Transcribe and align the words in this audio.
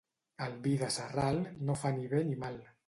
El 0.45 0.55
vi 0.63 0.73
de 0.83 0.89
Sarral 0.95 1.39
no 1.69 1.79
fa 1.85 1.95
ni 2.01 2.13
bé 2.17 2.27
ni 2.33 2.45
mal. 2.47 2.63